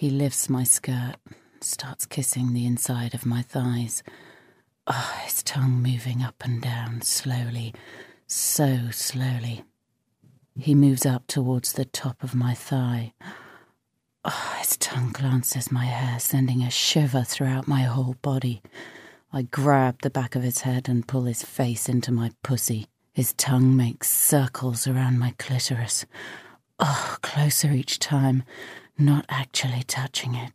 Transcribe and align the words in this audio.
He 0.00 0.08
lifts 0.08 0.48
my 0.48 0.64
skirt, 0.64 1.16
starts 1.60 2.06
kissing 2.06 2.54
the 2.54 2.64
inside 2.64 3.12
of 3.12 3.26
my 3.26 3.42
thighs. 3.42 4.02
Oh, 4.86 5.20
his 5.26 5.42
tongue 5.42 5.82
moving 5.82 6.22
up 6.22 6.36
and 6.42 6.62
down 6.62 7.02
slowly, 7.02 7.74
so 8.26 8.88
slowly. 8.92 9.62
He 10.58 10.74
moves 10.74 11.04
up 11.04 11.26
towards 11.26 11.74
the 11.74 11.84
top 11.84 12.22
of 12.22 12.34
my 12.34 12.54
thigh. 12.54 13.12
Oh, 14.24 14.56
his 14.58 14.78
tongue 14.78 15.12
glances 15.12 15.70
my 15.70 15.84
hair, 15.84 16.18
sending 16.18 16.62
a 16.62 16.70
shiver 16.70 17.22
throughout 17.22 17.68
my 17.68 17.82
whole 17.82 18.16
body. 18.22 18.62
I 19.34 19.42
grab 19.42 20.00
the 20.00 20.08
back 20.08 20.34
of 20.34 20.42
his 20.42 20.62
head 20.62 20.88
and 20.88 21.06
pull 21.06 21.24
his 21.24 21.42
face 21.42 21.90
into 21.90 22.10
my 22.10 22.30
pussy. 22.42 22.86
His 23.12 23.34
tongue 23.34 23.76
makes 23.76 24.08
circles 24.08 24.86
around 24.86 25.18
my 25.18 25.34
clitoris. 25.38 26.06
Oh, 26.78 27.18
closer 27.20 27.72
each 27.72 27.98
time, 27.98 28.44
not 28.98 29.24
actually 29.28 29.82
touching 29.82 30.34
it. 30.34 30.52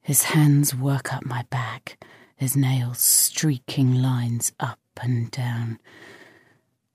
His 0.00 0.24
hands 0.24 0.74
work 0.74 1.12
up 1.12 1.24
my 1.24 1.44
back, 1.50 2.02
his 2.36 2.56
nails 2.56 2.98
streaking 2.98 3.94
lines 3.94 4.52
up 4.58 4.80
and 5.02 5.30
down. 5.30 5.78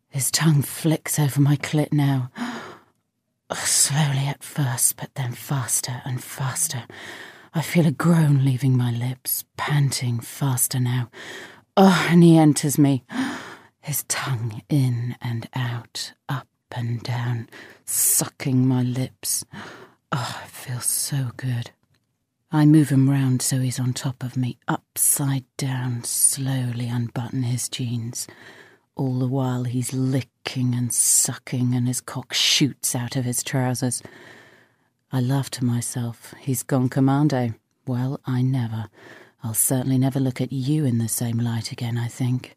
His 0.09 0.31
tongue 0.31 0.61
flicks 0.61 1.19
over 1.19 1.41
my 1.41 1.55
clit 1.55 1.91
now. 1.91 2.31
Slowly 3.53 4.27
at 4.27 4.43
first, 4.43 4.97
but 4.97 5.13
then 5.15 5.33
faster 5.33 6.01
and 6.05 6.23
faster. 6.23 6.85
I 7.53 7.61
feel 7.61 7.85
a 7.85 7.91
groan 7.91 8.43
leaving 8.43 8.75
my 8.75 8.91
lips, 8.91 9.45
panting 9.57 10.19
faster 10.19 10.79
now. 10.79 11.09
Oh, 11.77 12.07
and 12.09 12.23
he 12.23 12.37
enters 12.37 12.79
me. 12.79 13.03
His 13.81 14.03
tongue 14.07 14.61
in 14.69 15.15
and 15.21 15.49
out, 15.53 16.13
up 16.29 16.47
and 16.71 17.03
down, 17.03 17.49
sucking 17.85 18.67
my 18.67 18.81
lips. 18.81 19.45
Oh, 20.15 20.41
it 20.45 20.51
feels 20.51 20.85
so 20.85 21.31
good. 21.37 21.71
I 22.51 22.67
move 22.67 22.89
him 22.89 23.09
round 23.09 23.41
so 23.41 23.57
he's 23.59 23.79
on 23.79 23.93
top 23.93 24.21
of 24.21 24.37
me, 24.37 24.59
upside 24.67 25.45
down, 25.57 26.03
slowly 26.03 26.87
unbutton 26.87 27.41
his 27.41 27.67
jeans. 27.67 28.27
All 28.95 29.17
the 29.17 29.27
while 29.27 29.63
he's 29.63 29.91
licking 29.91 30.75
and 30.75 30.93
sucking, 30.93 31.73
and 31.73 31.87
his 31.87 31.99
cock 31.99 32.31
shoots 32.31 32.93
out 32.93 33.15
of 33.15 33.25
his 33.25 33.41
trousers. 33.41 34.03
I 35.11 35.19
laugh 35.19 35.49
to 35.51 35.65
myself. 35.65 36.35
He's 36.39 36.61
gone 36.61 36.89
commando. 36.89 37.55
Well, 37.87 38.19
I 38.23 38.43
never. 38.43 38.89
I'll 39.43 39.55
certainly 39.55 39.97
never 39.97 40.19
look 40.19 40.39
at 40.39 40.53
you 40.53 40.85
in 40.85 40.99
the 40.99 41.07
same 41.07 41.39
light 41.39 41.71
again, 41.71 41.97
I 41.97 42.07
think. 42.07 42.55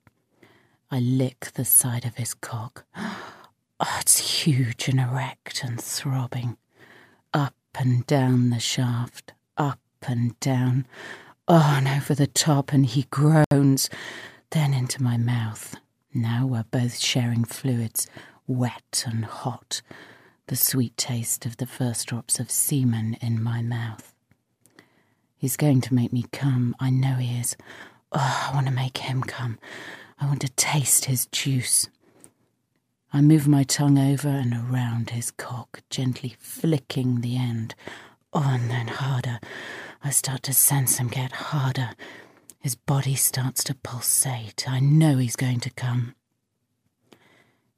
I 0.91 1.01
lick 1.01 1.53
the 1.55 1.65
side 1.65 2.05
of 2.05 2.17
his 2.17 2.35
cock. 2.35 2.85
Oh, 2.95 3.47
it's 4.01 4.43
huge 4.43 4.89
and 4.89 5.01
erect 5.01 5.65
and 5.65 5.81
throbbing. 5.81 6.59
And 7.79 8.07
down 8.07 8.51
the 8.51 8.61
shaft, 8.61 9.33
up 9.57 9.81
and 10.07 10.39
down. 10.41 10.87
on 11.49 11.87
over 11.87 12.15
the 12.15 12.27
top, 12.27 12.73
and 12.73 12.87
he 12.87 13.07
groans. 13.11 13.89
Then 14.51 14.75
into 14.75 15.03
my 15.03 15.17
mouth. 15.17 15.77
Now 16.15 16.47
we're 16.47 16.65
both 16.71 16.99
sharing 16.99 17.45
fluids, 17.45 18.07
wet 18.47 19.05
and 19.07 19.25
hot, 19.25 19.83
the 20.47 20.57
sweet 20.57 20.97
taste 20.97 21.45
of 21.45 21.59
the 21.59 21.67
first 21.67 22.07
drops 22.07 22.41
of 22.41 22.51
semen 22.51 23.17
in 23.21 23.43
my 23.43 23.61
mouth. 23.63 24.15
He's 25.37 25.57
going 25.57 25.83
to 25.83 25.95
make 25.95 26.13
me 26.13 26.25
come, 26.33 26.75
I 26.81 26.91
know 26.91 27.15
he 27.17 27.39
is. 27.39 27.57
Oh, 28.13 28.49
I 28.51 28.55
want 28.55 28.67
to 28.67 28.73
make 28.73 28.99
him 28.99 29.23
come. 29.23 29.59
I 30.19 30.27
want 30.27 30.41
to 30.41 30.49
taste 30.51 31.05
his 31.05 31.27
juice. 31.27 31.89
I 33.17 33.21
move 33.21 33.49
my 33.49 33.65
tongue 33.65 33.99
over 33.99 34.29
and 34.29 34.53
around 34.53 35.11
his 35.11 35.31
cock, 35.31 35.81
gently 35.91 36.37
flicking 36.39 37.21
the 37.21 37.37
end. 37.37 37.75
Oh, 38.33 38.45
and 38.47 38.71
then 38.71 38.89
harder. 38.89 39.41
I 40.05 40.11
start 40.11 40.43
to 40.45 40.53
sense 40.53 40.99
him 40.99 41.09
get 41.09 41.33
harder 41.33 41.91
his 42.67 42.75
body 42.75 43.15
starts 43.15 43.63
to 43.63 43.77
pulsate. 43.77 44.69
I 44.69 44.81
know 44.81 45.19
he's 45.19 45.37
going 45.37 45.61
to 45.61 45.71
come. 45.71 46.17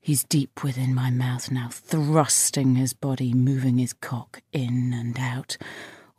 He's 0.01 0.25
deep 0.25 0.65
within 0.65 0.95
my 0.95 1.11
mouth 1.11 1.51
now, 1.51 1.69
thrusting 1.71 2.77
his 2.77 2.95
body, 2.95 3.35
moving 3.35 3.77
his 3.77 3.93
cock 3.93 4.41
in 4.51 4.95
and 4.95 5.19
out, 5.19 5.59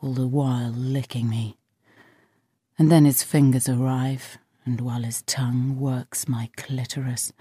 all 0.04 0.14
the 0.14 0.28
while 0.28 0.70
licking 0.70 1.28
me. 1.28 1.58
And 2.78 2.92
then 2.92 3.06
his 3.06 3.24
fingers 3.24 3.68
arrive, 3.68 4.38
and 4.66 4.82
while 4.82 5.02
his 5.02 5.24
tongue 5.24 5.80
works 5.80 6.28
my 6.28 6.52
clitoris, 6.56 7.34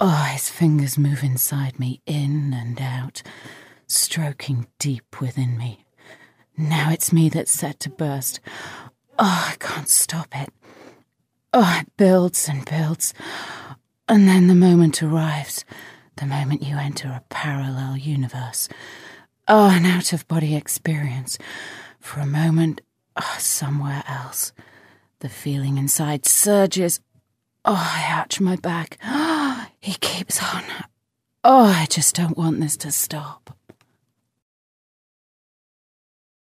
oh, 0.00 0.28
his 0.32 0.48
fingers 0.48 0.98
move 0.98 1.22
inside 1.22 1.78
me, 1.78 2.00
in 2.06 2.52
and 2.54 2.80
out, 2.80 3.22
stroking 3.86 4.66
deep 4.78 5.20
within 5.20 5.56
me. 5.56 5.84
Now 6.56 6.90
it's 6.90 7.12
me 7.12 7.28
that's 7.28 7.52
set 7.52 7.80
to 7.80 7.90
burst. 7.90 8.40
Oh, 9.18 9.50
I 9.52 9.56
can't 9.58 9.88
stop 9.88 10.28
it. 10.34 10.50
Oh, 11.52 11.78
it 11.80 11.96
builds 11.96 12.48
and 12.48 12.64
builds. 12.64 13.14
And 14.08 14.28
then 14.28 14.46
the 14.46 14.54
moment 14.54 15.02
arrives 15.02 15.64
the 16.16 16.26
moment 16.26 16.62
you 16.62 16.76
enter 16.76 17.08
a 17.08 17.22
parallel 17.28 17.96
universe. 17.96 18.68
Oh, 19.48 19.70
an 19.70 19.84
out 19.84 20.12
of 20.12 20.26
body 20.28 20.56
experience. 20.56 21.38
For 22.00 22.20
a 22.20 22.26
moment, 22.26 22.80
oh, 23.16 23.36
somewhere 23.38 24.02
else. 24.08 24.52
The 25.20 25.28
feeling 25.28 25.78
inside 25.78 26.26
surges. 26.26 27.00
Oh, 27.64 27.74
I 27.74 28.18
arch 28.18 28.40
my 28.40 28.56
back. 28.56 28.98
He 29.86 29.94
keeps 30.00 30.42
on. 30.42 30.64
Oh, 31.44 31.66
I 31.66 31.86
just 31.88 32.16
don't 32.16 32.36
want 32.36 32.58
this 32.58 32.76
to 32.78 32.90
stop. 32.90 33.55